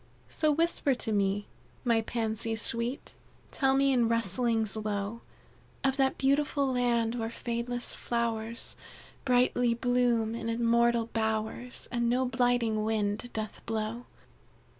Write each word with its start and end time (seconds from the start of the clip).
"So, 0.29 0.51
whisper 0.51 0.95
to 0.95 1.11
me, 1.11 1.45
my 1.85 2.01
Pansies 2.01 2.59
sweet 2.59 3.13
Tell 3.51 3.75
me 3.75 3.93
in 3.93 4.09
rustlings 4.09 4.75
low, 4.75 5.21
Of 5.83 5.95
that 5.97 6.17
beautiful 6.17 6.65
land 6.73 7.13
where 7.13 7.29
fadeless 7.29 7.93
flowers 7.93 8.75
Brightly 9.25 9.75
bloom 9.75 10.33
in 10.33 10.49
immortal 10.49 11.11
bowers, 11.13 11.87
And 11.91 12.09
no 12.09 12.25
blighting 12.25 12.83
wind 12.83 13.29
doth 13.31 13.63
blow. 13.67 14.07